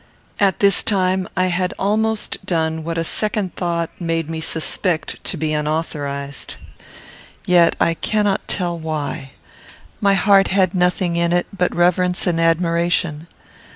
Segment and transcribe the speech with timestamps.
[0.39, 5.37] At this time, I had almost done what a second thought made me suspect to
[5.37, 6.55] be unauthorized.
[7.45, 9.33] Yet I cannot tell why.
[9.99, 13.27] My heart had nothing in it but reverence and admiration.